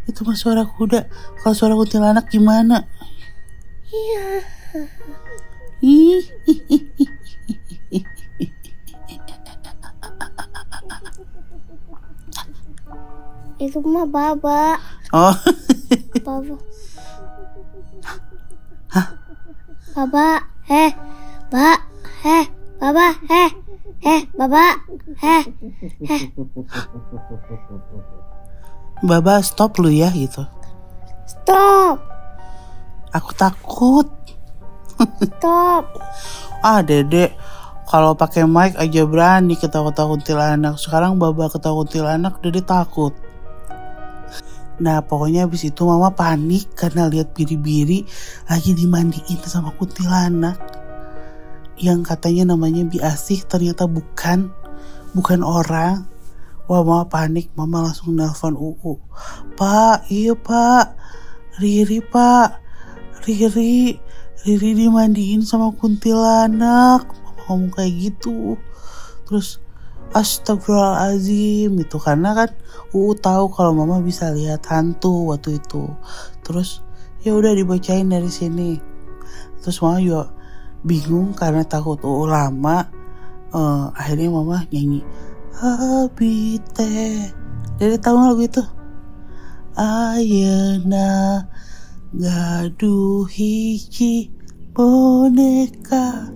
itu 0.06 0.22
mah 0.22 0.36
suara 0.36 0.66
kuda 0.66 1.06
kalau 1.40 1.56
suara 1.56 1.74
kuntilanak 1.74 2.28
gimana 2.28 2.86
Iya. 3.92 4.28
Ih, 5.82 6.24
Itu 13.62 13.78
mah 13.86 14.10
baba. 14.10 14.82
oh. 15.14 15.38
Baba. 16.26 16.58
Baba, 19.92 20.28
eh, 20.66 20.92
ba, 21.54 21.78
eh, 22.26 22.46
baba, 22.82 23.08
eh, 23.30 23.52
eh, 24.02 24.22
baba, 24.34 24.66
eh. 25.22 25.44
Baba 29.06 29.34
stop 29.46 29.78
lu 29.78 29.94
ya 29.94 30.10
gitu. 30.10 30.42
Stop, 31.30 32.02
aku 33.14 33.30
takut. 33.38 34.08
Stop. 35.22 35.86
ah 36.66 36.82
dedek 36.82 37.34
kalau 37.90 38.18
pakai 38.18 38.46
mic 38.48 38.74
aja 38.78 39.06
berani 39.06 39.54
ketawa-ketawa 39.54 40.18
kuntilanak. 40.18 40.82
Sekarang 40.82 41.22
baba 41.22 41.46
ketawa 41.52 41.86
kuntilanak 41.86 42.42
dedek 42.42 42.66
takut 42.66 43.14
nah 44.78 45.04
pokoknya 45.04 45.50
habis 45.50 45.68
itu 45.68 45.82
mama 45.84 46.14
panik 46.16 46.72
karena 46.78 47.10
lihat 47.12 47.36
biri-biri 47.36 48.08
lagi 48.48 48.72
dimandiin 48.72 49.42
sama 49.44 49.74
kuntilanak. 49.76 50.58
Yang 51.82 52.14
katanya 52.14 52.54
namanya 52.54 52.86
Bi 52.86 53.02
Asih 53.02 53.42
ternyata 53.44 53.90
bukan 53.90 54.54
bukan 55.18 55.42
orang. 55.42 56.06
Wah 56.70 56.86
mama 56.86 57.10
panik. 57.10 57.50
Mama 57.58 57.90
langsung 57.90 58.14
nelpon 58.16 58.54
UU. 58.54 59.02
Pak 59.58 60.08
iya 60.14 60.38
pak. 60.38 60.94
Riri 61.58 62.00
pak. 62.06 62.62
Riri 63.26 63.98
Riri 64.42 64.74
dimandiin 64.74 65.46
sama 65.46 65.70
kuntilanak. 65.78 67.06
Mama 67.06 67.42
ngomong 67.46 67.70
kayak 67.74 67.94
gitu. 67.98 68.58
Terus 69.30 69.62
Astagfirullahaladzim 70.12 71.72
itu 71.80 71.98
karena 72.00 72.36
kan 72.36 72.50
UU 72.92 73.16
tahu 73.20 73.48
kalau 73.56 73.72
mama 73.72 74.04
bisa 74.04 74.32
lihat 74.36 74.68
hantu 74.68 75.32
waktu 75.32 75.60
itu. 75.60 75.88
Terus 76.44 76.84
ya 77.24 77.36
udah 77.36 77.56
dibacain 77.56 78.12
dari 78.12 78.28
sini. 78.28 78.76
Terus 79.64 79.80
mama 79.80 80.04
juga 80.04 80.32
bingung 80.84 81.32
karena 81.32 81.64
takut 81.64 82.02
UU 82.04 82.28
lama 82.28 83.02
Eh, 83.52 83.86
akhirnya 84.00 84.32
mama 84.32 84.64
nyanyi 84.72 85.04
Habite. 85.60 87.28
Jadi 87.76 87.96
tahu 88.00 88.16
lagu 88.16 88.48
itu 88.48 88.64
Ayeuna 89.76 91.44
gaduh 92.16 93.28
hiji 93.28 94.32
boneka 94.72 96.32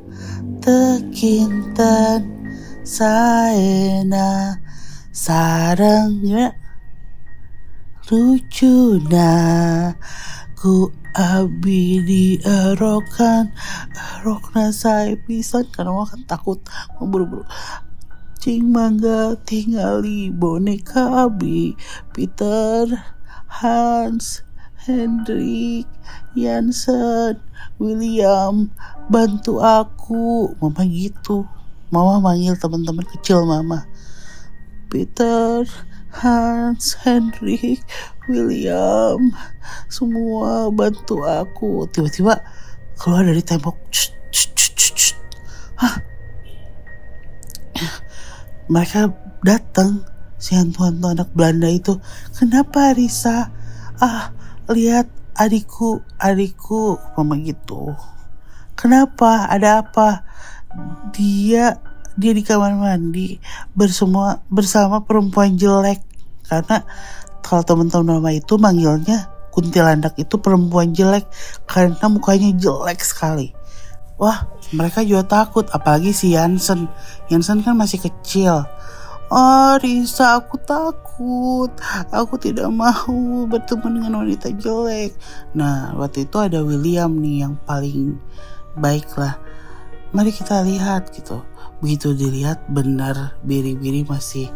tekinten 0.59 2.44
saena 2.85 4.61
sarang 5.09 6.21
ya. 6.21 6.53
Lucuna 8.05 9.33
ku 10.53 10.93
abi 11.17 12.05
dierokan 12.05 13.49
erokna 14.21 14.69
saya 14.69 15.17
pisan 15.25 15.65
karena 15.73 15.89
mama 15.89 16.13
kan 16.13 16.21
takut 16.29 16.61
mau 16.95 17.09
buru-buru. 17.09 17.41
Cing 18.37 18.69
mangga 18.69 19.33
tingali 19.41 20.29
boneka 20.29 21.25
abi 21.25 21.73
Peter 22.13 22.85
Hans 23.49 24.45
Hendrik 24.85 25.89
Jansen. 26.37 27.41
William 27.81 28.69
bantu 29.09 29.57
aku. 29.65 30.53
Mama 30.61 30.85
gitu 30.85 31.49
mama 31.93 32.21
manggil 32.21 32.57
teman-teman 32.57 33.05
kecil 33.05 33.45
mama. 33.45 33.85
Peter 34.89 35.65
Hans 36.15 36.95
Hendrik 37.03 37.83
William 38.31 39.19
semua 39.91 40.71
bantu 40.71 41.21
aku. 41.27 41.85
Tiba-tiba 41.91 42.39
keluar 42.95 43.27
dari 43.27 43.43
tembok. 43.43 43.75
Hah? 45.75 45.95
mereka 48.71 49.13
datang. 49.45 50.01
Si 50.35 50.53
hantu-hantu 50.53 51.09
anak 51.09 51.29
Belanda 51.33 51.65
itu 51.71 51.97
kenapa 52.37 52.93
Risa? 52.93 53.49
Ah 53.97 54.29
lihat 54.69 55.09
adikku 55.33 56.05
adikku. 56.21 56.99
Mama 57.17 57.39
gitu. 57.41 57.93
Kenapa? 58.75 59.47
Ada 59.49 59.81
apa 59.87 60.24
dia 61.15 61.79
dia 62.15 62.31
di 62.31 62.43
kamar 62.43 62.75
mandi 62.75 63.39
bersama 63.75 64.39
bersama 64.47 65.03
perempuan 65.03 65.59
jelek 65.59 65.99
karena 66.47 66.87
kalau 67.43 67.61
teman-teman 67.61 68.17
mama 68.17 68.31
itu 68.33 68.55
manggilnya 68.57 69.29
kuntilanak 69.55 70.19
itu 70.19 70.35
perempuan 70.35 70.91
jelek 70.91 71.23
karena 71.63 72.05
mukanya 72.11 72.51
jelek 72.59 72.99
sekali. 72.99 73.55
Wah, 74.15 74.47
mereka 74.71 75.03
juga 75.03 75.27
takut, 75.27 75.67
apalagi 75.75 76.15
si 76.15 76.35
Yansen. 76.35 76.87
Yansen 77.27 77.63
kan 77.63 77.75
masih 77.75 77.99
kecil. 77.99 78.63
Oh, 79.27 79.73
Risa, 79.81 80.39
aku 80.39 80.55
takut. 80.63 81.71
Aku 82.13 82.39
tidak 82.39 82.71
mau 82.71 83.43
bertemu 83.49 83.99
dengan 83.99 84.23
wanita 84.23 84.55
jelek. 84.55 85.17
Nah, 85.51 85.91
waktu 85.99 86.29
itu 86.29 86.37
ada 86.39 86.63
William 86.63 87.11
nih 87.19 87.43
yang 87.43 87.59
paling 87.67 88.15
baik 88.79 89.09
lah. 89.19 89.35
Mari 90.15 90.31
kita 90.31 90.63
lihat 90.63 91.11
gitu. 91.11 91.43
Begitu 91.83 92.15
dilihat 92.15 92.71
benar 92.71 93.35
biri-biri 93.43 94.07
masih 94.07 94.47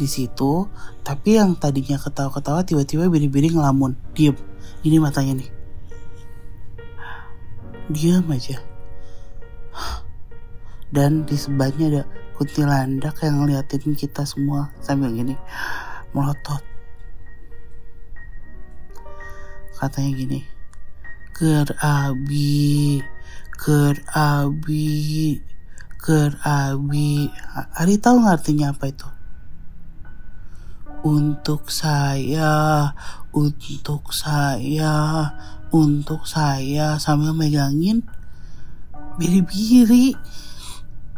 di 0.00 0.08
situ. 0.08 0.72
Tapi 1.04 1.36
yang 1.36 1.52
tadinya 1.60 2.00
ketawa-ketawa 2.00 2.64
tiba-tiba 2.64 3.12
biri-biri 3.12 3.52
ngelamun. 3.52 3.92
Diem. 4.16 4.34
Ini 4.80 4.96
matanya 4.96 5.36
nih. 5.44 5.50
Diam 7.92 8.24
aja 8.32 8.72
dan 10.92 11.24
di 11.24 11.34
sebelahnya 11.40 11.86
ada 11.88 12.02
kuntilanak 12.36 13.16
yang 13.24 13.42
ngeliatin 13.42 13.96
kita 13.96 14.28
semua 14.28 14.68
sambil 14.84 15.08
gini 15.08 15.34
melotot 16.12 16.60
katanya 19.80 20.12
gini 20.12 20.40
ker 21.32 21.64
abi 21.80 23.00
ker 23.62 23.94
abi 24.10 25.38
ker 26.02 26.34
abi. 26.42 27.30
Ari 27.78 28.02
tahu 28.02 28.26
nggak 28.26 28.42
artinya 28.42 28.74
apa 28.74 28.90
itu? 28.90 29.08
Untuk 31.06 31.70
saya 31.70 32.90
untuk 33.30 34.10
saya 34.10 35.30
untuk 35.70 36.26
saya. 36.26 36.98
Sambil 36.98 37.30
megangin 37.38 38.02
biri-biri. 39.14 40.18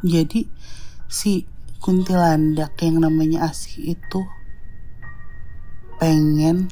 Jadi 0.05 0.45
si 1.09 1.49
kuntilanak 1.81 2.77
yang 2.85 3.01
namanya 3.01 3.49
Asi 3.49 3.97
itu 3.97 4.21
pengen 5.97 6.69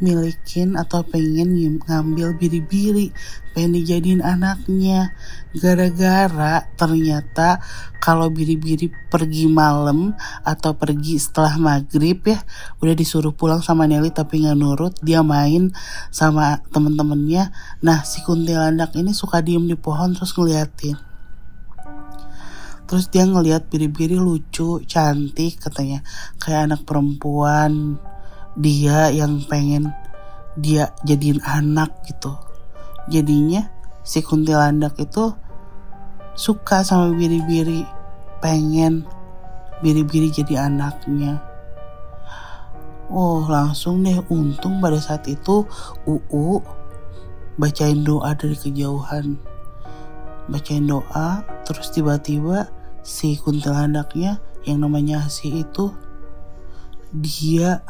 milikin 0.00 0.74
atau 0.80 1.04
pengen 1.04 1.80
ngambil 1.84 2.34
biri-biri 2.40 3.12
pengen 3.52 3.76
dijadiin 3.76 4.22
anaknya. 4.22 5.12
Gara-gara 5.50 6.64
ternyata 6.78 7.58
kalau 7.98 8.30
biri-biri 8.30 8.88
pergi 9.10 9.50
malam 9.50 10.14
atau 10.46 10.78
pergi 10.78 11.18
setelah 11.18 11.58
maghrib 11.58 12.22
ya 12.22 12.38
udah 12.80 12.94
disuruh 12.94 13.34
pulang 13.34 13.60
sama 13.60 13.84
Nelly 13.84 14.14
tapi 14.14 14.46
nggak 14.46 14.58
nurut 14.58 14.94
dia 15.02 15.20
main 15.26 15.74
sama 16.14 16.62
temen-temennya. 16.70 17.50
Nah 17.82 18.06
si 18.06 18.22
kuntilanak 18.22 18.94
ini 18.94 19.10
suka 19.12 19.42
diem 19.42 19.66
di 19.66 19.76
pohon 19.76 20.14
terus 20.14 20.32
ngeliatin. 20.34 20.96
Terus 22.90 23.06
dia 23.06 23.22
ngeliat 23.22 23.70
biri-biri 23.70 24.18
lucu 24.18 24.82
cantik 24.82 25.62
katanya. 25.62 26.02
Kayak 26.42 26.74
anak 26.74 26.80
perempuan 26.82 28.02
dia 28.58 29.10
yang 29.14 29.42
pengen 29.46 29.92
dia 30.58 30.90
jadiin 31.06 31.38
anak 31.46 31.94
gitu. 32.06 32.34
Jadinya 33.10 33.70
si 34.02 34.22
kuntilanak 34.24 34.98
itu 34.98 35.34
suka 36.34 36.82
sama 36.82 37.14
biri-biri 37.14 37.86
pengen 38.40 39.06
biri-biri 39.84 40.32
jadi 40.32 40.66
anaknya. 40.70 41.40
Oh 43.10 43.42
langsung 43.46 44.06
deh. 44.06 44.22
Untung 44.30 44.78
pada 44.78 44.98
saat 45.02 45.26
itu 45.26 45.66
UU 46.06 46.62
bacain 47.58 48.06
doa 48.06 48.32
dari 48.38 48.54
kejauhan. 48.54 49.34
Bacain 50.50 50.86
doa 50.86 51.42
terus 51.66 51.90
tiba-tiba 51.90 52.70
si 53.02 53.38
kuntilanaknya 53.38 54.38
yang 54.68 54.84
namanya 54.84 55.26
si 55.32 55.64
itu 55.64 55.90
dia 57.10 57.82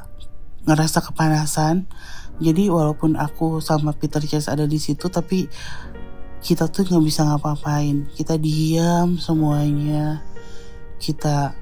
ngerasa 0.64 1.04
kepanasan. 1.04 1.88
Jadi 2.40 2.72
walaupun 2.72 3.20
aku 3.20 3.60
sama 3.60 3.92
Peter 3.92 4.24
Chase 4.24 4.48
ada 4.48 4.64
di 4.64 4.80
situ 4.80 5.12
tapi 5.12 5.44
kita 6.40 6.72
tuh 6.72 6.88
nggak 6.88 7.04
bisa 7.04 7.28
ngapa-ngapain. 7.28 8.08
Kita 8.16 8.40
diam 8.40 9.20
semuanya. 9.20 10.24
Kita 10.96 11.52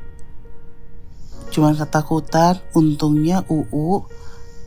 cuman 1.51 1.75
ketakutan. 1.75 2.63
Untungnya 2.75 3.43
UU 3.51 4.07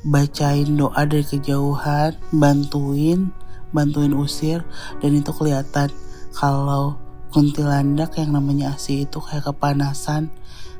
bacain 0.02 0.66
doa 0.74 1.06
dari 1.06 1.22
kejauhan 1.22 2.18
bantuin 2.34 3.30
bantuin 3.70 4.18
usir 4.18 4.66
dan 4.98 5.14
itu 5.14 5.30
kelihatan 5.30 5.94
kalau 6.34 6.98
kuntilanak 7.30 8.18
yang 8.18 8.34
namanya 8.36 8.76
Asi 8.76 9.06
itu 9.06 9.22
kayak 9.22 9.54
kepanasan 9.54 10.34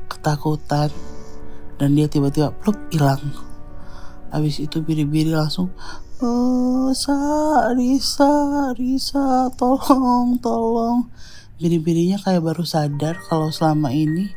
ketakutan 0.10 0.92
dan 1.82 1.98
dia 1.98 2.06
tiba-tiba 2.06 2.54
pluk 2.62 2.78
hilang. 2.94 3.18
Habis 4.30 4.62
itu 4.62 4.86
biri-biri 4.86 5.34
langsung 5.34 5.74
oh 6.22 6.94
sa 6.94 7.18
Risa 7.74 8.70
Risa 8.78 9.50
tolong 9.58 10.38
tolong. 10.38 11.10
Biri-birinya 11.58 12.22
kayak 12.22 12.46
baru 12.46 12.62
sadar 12.62 13.18
kalau 13.26 13.50
selama 13.50 13.90
ini 13.90 14.30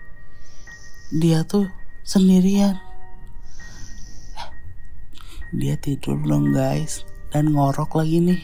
dia 1.13 1.45
tuh 1.45 1.69
sendirian. 2.01 2.81
Dia 5.53 5.77
tidur 5.77 6.17
dong 6.25 6.57
guys 6.57 7.05
dan 7.29 7.53
ngorok 7.53 8.01
lagi 8.01 8.25
nih. 8.25 8.43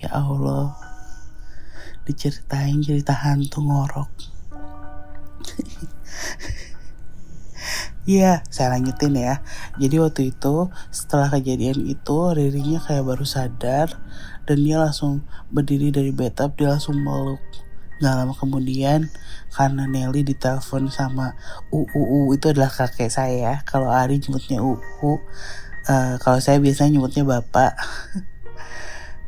Ya 0.00 0.08
Allah 0.08 0.83
diceritain 2.04 2.80
cerita 2.84 3.12
hantu 3.16 3.64
ngorok. 3.64 4.10
Iya, 8.04 8.44
saya 8.52 8.76
lanjutin 8.76 9.16
ya. 9.16 9.40
Jadi 9.80 9.96
waktu 9.96 10.22
itu 10.28 10.68
setelah 10.92 11.32
kejadian 11.32 11.88
itu 11.88 12.16
Ririnya 12.36 12.76
kayak 12.76 13.00
baru 13.00 13.24
sadar 13.24 13.96
dan 14.44 14.60
dia 14.60 14.76
langsung 14.76 15.24
berdiri 15.48 15.88
dari 15.88 16.12
bathtub 16.12 16.52
dia 16.60 16.76
langsung 16.76 17.00
meluk. 17.00 17.40
Gak 18.04 18.12
lama 18.12 18.36
kemudian 18.36 19.08
karena 19.56 19.88
Nelly 19.88 20.20
ditelepon 20.20 20.92
sama 20.92 21.32
UUU 21.72 22.36
itu 22.36 22.52
adalah 22.52 22.68
kakek 22.68 23.08
saya. 23.08 23.64
Kalau 23.64 23.88
Ari 23.88 24.20
nyebutnya 24.20 24.60
UU, 24.60 24.76
uh, 24.76 25.16
eh, 25.88 26.14
kalau 26.20 26.44
saya 26.44 26.60
biasanya 26.60 27.00
nyebutnya 27.00 27.24
bapak. 27.24 27.72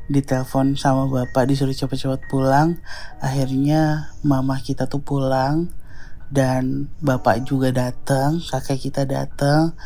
ditelepon 0.06 0.78
sama 0.78 1.10
bapak 1.10 1.50
disuruh 1.50 1.74
cepet-cepet 1.74 2.30
pulang. 2.30 2.78
Akhirnya 3.18 4.14
mama 4.22 4.58
kita 4.62 4.86
tuh 4.86 5.02
pulang 5.02 5.70
dan 6.30 6.90
bapak 6.98 7.46
juga 7.46 7.70
datang 7.70 8.42
kakek 8.42 8.90
kita 8.90 9.02
datang 9.06 9.78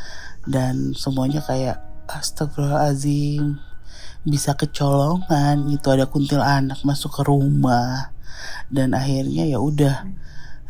dan 0.48 0.96
semuanya 0.96 1.44
kayak 1.44 1.80
astagfirullahalazim 2.09 3.61
bisa 4.24 4.52
kecolongan. 4.56 5.68
Itu 5.72 5.92
ada 5.92 6.04
kuntil 6.04 6.44
anak 6.44 6.85
masuk 6.85 7.20
ke 7.20 7.22
rumah 7.24 8.12
dan 8.68 8.92
akhirnya 8.92 9.48
ya 9.48 9.61
udah. 9.61 10.04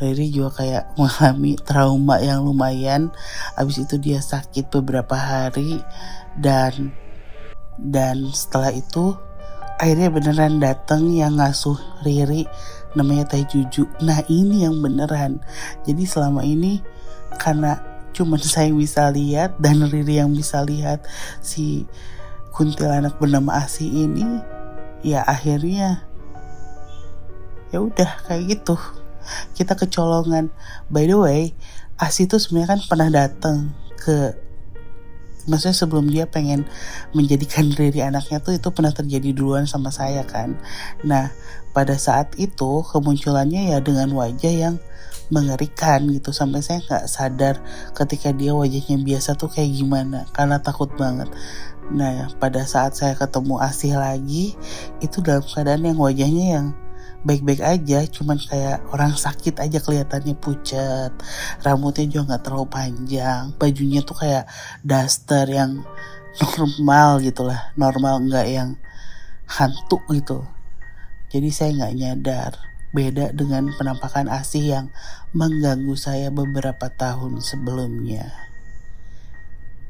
Riri 0.00 0.32
juga 0.32 0.64
kayak 0.64 0.84
mengalami 0.98 1.60
trauma 1.60 2.16
yang 2.24 2.40
lumayan. 2.40 3.12
Abis 3.52 3.84
itu 3.84 4.00
dia 4.00 4.24
sakit 4.24 4.72
beberapa 4.72 5.12
hari 5.12 5.76
dan 6.40 6.96
dan 7.76 8.28
setelah 8.32 8.72
itu 8.72 9.16
akhirnya 9.80 10.12
beneran 10.12 10.60
dateng 10.60 11.08
yang 11.08 11.40
ngasuh 11.40 11.80
Riri 12.04 12.44
namanya 12.92 13.32
Teh 13.32 13.48
Juju. 13.48 13.88
Nah 14.04 14.20
ini 14.28 14.68
yang 14.68 14.76
beneran. 14.84 15.40
Jadi 15.88 16.04
selama 16.04 16.44
ini 16.44 16.84
karena 17.40 17.80
cuma 18.12 18.36
saya 18.44 18.68
bisa 18.76 19.08
lihat 19.08 19.56
dan 19.56 19.88
Riri 19.88 20.20
yang 20.20 20.36
bisa 20.36 20.60
lihat 20.60 21.08
si 21.40 21.88
kuntilanak 22.52 23.16
bernama 23.16 23.64
Asi 23.64 23.88
ini, 23.88 24.26
ya 25.00 25.24
akhirnya 25.24 26.04
ya 27.72 27.80
udah 27.80 28.28
kayak 28.28 28.60
gitu. 28.60 28.76
Kita 29.56 29.80
kecolongan. 29.80 30.52
By 30.92 31.08
the 31.08 31.16
way, 31.16 31.56
Asi 31.96 32.28
tuh 32.28 32.36
sebenarnya 32.36 32.76
kan 32.76 32.80
pernah 32.84 33.08
datang 33.08 33.72
ke 33.96 34.49
maksudnya 35.46 35.76
sebelum 35.76 36.10
dia 36.10 36.26
pengen 36.26 36.66
menjadikan 37.16 37.70
Riri 37.78 38.02
anaknya 38.04 38.42
tuh 38.42 38.56
itu 38.56 38.68
pernah 38.74 38.92
terjadi 38.92 39.32
duluan 39.32 39.64
sama 39.64 39.94
saya 39.94 40.26
kan. 40.26 40.58
Nah 41.06 41.32
pada 41.70 41.94
saat 41.96 42.34
itu 42.36 42.82
kemunculannya 42.84 43.72
ya 43.72 43.78
dengan 43.78 44.10
wajah 44.12 44.52
yang 44.52 44.74
mengerikan 45.30 46.10
gitu. 46.10 46.34
Sampai 46.34 46.60
saya 46.60 46.82
nggak 46.82 47.04
sadar 47.06 47.54
ketika 47.94 48.34
dia 48.34 48.52
wajahnya 48.52 48.98
biasa 49.00 49.38
tuh 49.38 49.48
kayak 49.48 49.70
gimana 49.72 50.26
karena 50.34 50.58
takut 50.60 50.90
banget. 50.98 51.30
Nah 51.90 52.30
pada 52.38 52.66
saat 52.66 52.98
saya 52.98 53.14
ketemu 53.14 53.62
Asih 53.62 53.96
lagi 53.96 54.58
itu 54.98 55.22
dalam 55.22 55.46
keadaan 55.46 55.86
yang 55.86 55.98
wajahnya 55.98 56.46
yang 56.58 56.66
baik-baik 57.20 57.60
aja 57.60 58.04
cuman 58.08 58.40
kayak 58.40 58.80
orang 58.96 59.12
sakit 59.12 59.60
aja 59.60 59.76
kelihatannya 59.76 60.32
pucat 60.40 61.12
rambutnya 61.60 62.08
juga 62.08 62.32
nggak 62.32 62.42
terlalu 62.48 62.66
panjang 62.72 63.52
bajunya 63.60 64.00
tuh 64.00 64.16
kayak 64.16 64.48
daster 64.80 65.44
yang 65.48 65.84
normal 66.38 67.20
gitulah 67.20 67.74
normal 67.76 68.22
nggak 68.24 68.46
yang 68.48 68.70
hantu 69.50 69.98
gitu. 70.14 70.46
Jadi 71.30 71.48
saya 71.50 71.70
nggak 71.74 71.94
nyadar 71.98 72.52
beda 72.90 73.34
dengan 73.34 73.70
penampakan 73.74 74.30
asih 74.30 74.64
yang 74.78 74.86
mengganggu 75.34 75.94
saya 75.94 76.30
beberapa 76.30 76.90
tahun 76.90 77.38
sebelumnya. 77.42 78.30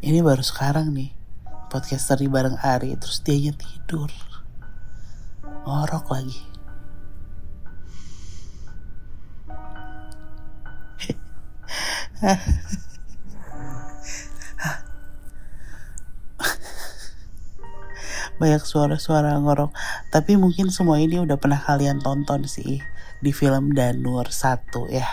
Ini 0.01 0.25
baru 0.25 0.40
sekarang 0.40 0.97
nih 0.97 1.12
podcaster 1.69 2.21
bareng 2.25 2.57
Ari 2.61 2.97
terus 2.97 3.21
dia 3.21 3.53
tidur. 3.53 4.09
Ngorok 5.64 6.09
lagi 6.09 6.49
banyak 18.40 18.64
suara-suara 18.64 19.37
ngorok. 19.37 19.76
Tapi 20.09 20.40
mungkin 20.40 20.72
semua 20.72 20.96
ini 20.96 21.20
udah 21.20 21.37
pernah 21.37 21.61
kalian 21.61 22.00
tonton 22.00 22.48
sih 22.48 22.80
di 23.20 23.30
film 23.37 23.76
Danur 23.76 24.33
1 24.33 24.72
ya. 24.88 25.06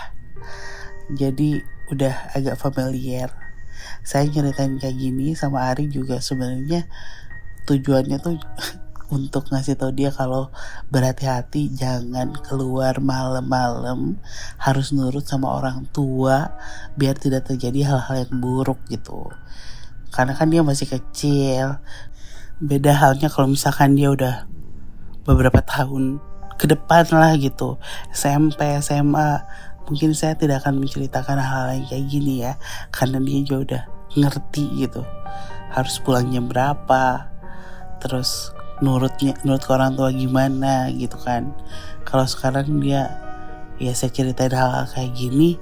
Jadi 1.12 1.60
udah 1.92 2.32
agak 2.32 2.56
familiar. 2.56 3.28
Saya 4.00 4.24
nyeritain 4.32 4.80
kayak 4.80 4.96
gini 4.96 5.36
sama 5.36 5.68
Ari 5.68 5.92
juga 5.92 6.24
sebenarnya 6.24 6.88
tujuannya 7.68 8.16
tuh 8.16 8.40
untuk 9.08 9.48
ngasih 9.48 9.80
tau 9.80 9.88
dia 9.88 10.12
kalau 10.12 10.52
berhati-hati 10.92 11.72
jangan 11.72 12.36
keluar 12.44 13.00
malam-malam 13.00 14.20
harus 14.60 14.92
nurut 14.92 15.24
sama 15.24 15.48
orang 15.48 15.88
tua 15.96 16.52
biar 16.92 17.16
tidak 17.16 17.48
terjadi 17.48 17.88
hal-hal 17.88 18.28
yang 18.28 18.34
buruk 18.36 18.76
gitu. 18.92 19.32
Karena 20.12 20.36
kan 20.36 20.52
dia 20.52 20.60
masih 20.60 20.88
kecil. 20.88 21.80
Beda 22.60 22.92
halnya 22.92 23.32
kalau 23.32 23.52
misalkan 23.52 23.96
dia 23.96 24.12
udah 24.12 24.44
beberapa 25.24 25.60
tahun 25.64 26.20
ke 26.60 26.68
depan 26.68 27.08
lah 27.16 27.32
gitu. 27.40 27.80
SMP 28.12 28.60
SMA 28.84 29.40
mungkin 29.88 30.12
saya 30.12 30.36
tidak 30.36 30.64
akan 30.64 30.84
menceritakan 30.84 31.40
hal-hal 31.40 31.80
yang 31.80 31.86
kayak 31.88 32.06
gini 32.12 32.34
ya. 32.44 32.60
Karena 32.92 33.22
dia 33.24 33.40
juga 33.40 33.56
udah 33.64 33.82
ngerti 34.20 34.84
gitu. 34.84 35.00
Harus 35.72 35.96
pulang 36.04 36.28
jam 36.28 36.48
berapa 36.48 37.28
terus 37.98 38.52
nurutnya 38.80 39.34
nurut 39.42 39.62
ke 39.62 39.70
orang 39.74 39.94
tua 39.98 40.10
gimana 40.14 40.90
gitu 40.94 41.18
kan. 41.18 41.50
Kalau 42.06 42.24
sekarang 42.24 42.80
dia 42.80 43.10
ya 43.78 43.94
saya 43.94 44.10
ceritain 44.10 44.50
hal-hal 44.50 44.90
kayak 44.90 45.14
gini 45.14 45.58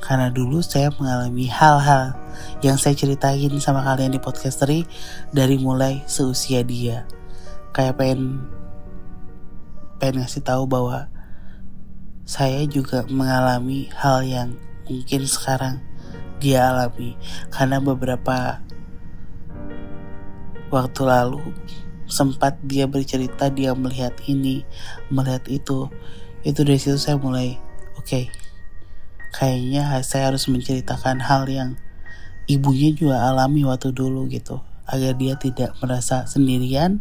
karena 0.00 0.32
dulu 0.32 0.64
saya 0.64 0.88
mengalami 0.96 1.46
hal-hal 1.46 2.16
yang 2.64 2.80
saya 2.80 2.96
ceritain 2.96 3.52
sama 3.60 3.84
kalian 3.84 4.16
di 4.16 4.20
podcasteri 4.20 4.88
dari 5.30 5.60
mulai 5.60 6.00
seusia 6.08 6.64
dia. 6.64 7.04
Kayak 7.70 8.00
pengen 8.00 8.48
pengen 10.00 10.24
ngasih 10.24 10.42
tahu 10.42 10.64
bahwa 10.64 11.06
saya 12.24 12.64
juga 12.64 13.04
mengalami 13.12 13.92
hal 13.92 14.24
yang 14.24 14.50
mungkin 14.88 15.28
sekarang 15.28 15.84
dia 16.40 16.72
alami. 16.72 17.14
Karena 17.52 17.78
beberapa 17.78 18.64
waktu 20.72 21.02
lalu 21.04 21.44
sempat 22.10 22.58
dia 22.66 22.84
bercerita 22.90 23.48
dia 23.48 23.72
melihat 23.72 24.12
ini 24.26 24.66
melihat 25.08 25.46
itu. 25.48 25.88
Itu 26.42 26.66
dari 26.66 26.76
situ 26.76 26.98
saya 26.98 27.16
mulai 27.16 27.56
oke 27.96 28.04
okay, 28.04 28.24
kayaknya 29.32 30.02
saya 30.02 30.34
harus 30.34 30.50
menceritakan 30.50 31.22
hal 31.22 31.46
yang 31.46 31.78
ibunya 32.50 32.90
juga 32.92 33.30
alami 33.30 33.64
waktu 33.64 33.94
dulu 33.94 34.26
gitu. 34.28 34.60
Agar 34.90 35.14
dia 35.14 35.38
tidak 35.38 35.78
merasa 35.78 36.26
sendirian 36.26 36.98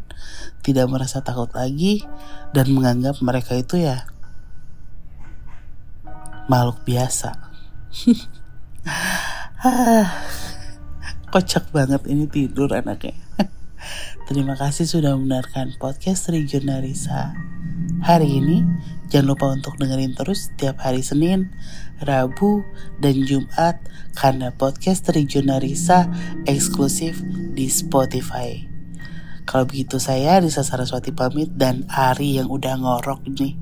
tidak 0.61 0.85
merasa 0.93 1.25
takut 1.25 1.49
lagi 1.57 2.05
dan 2.53 2.69
menganggap 2.69 3.17
mereka 3.25 3.57
itu 3.57 3.81
ya 3.81 4.05
makhluk 6.45 6.85
biasa. 6.85 7.33
Kocak 11.29 11.69
banget 11.69 12.01
ini 12.09 12.25
tidur 12.25 12.73
anaknya 12.73 13.13
Terima 14.29 14.53
kasih 14.53 14.85
sudah 14.85 15.17
mendengarkan 15.17 15.73
podcast 15.81 16.29
Regionalisa 16.29 17.33
hari 18.05 18.37
ini. 18.37 18.61
Jangan 19.09 19.25
lupa 19.25 19.49
untuk 19.49 19.73
dengerin 19.81 20.13
terus 20.13 20.53
setiap 20.53 20.85
hari 20.85 21.01
Senin, 21.01 21.49
Rabu, 21.97 22.61
dan 23.01 23.25
Jumat 23.25 23.81
karena 24.13 24.53
podcast 24.53 25.09
Regionalisa 25.09 26.05
eksklusif 26.45 27.25
di 27.57 27.73
Spotify. 27.73 28.69
Kalau 29.49 29.65
begitu 29.65 29.97
saya 29.97 30.37
Risa 30.37 30.61
Saraswati 30.61 31.09
pamit 31.09 31.49
dan 31.57 31.89
Ari 31.89 32.37
yang 32.37 32.53
udah 32.53 32.77
ngorok 32.77 33.25
nih 33.33 33.57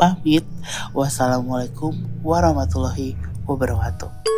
pamit. 0.00 0.48
Wassalamualaikum 0.96 2.24
warahmatullahi 2.24 3.12
wabarakatuh. 3.44 4.37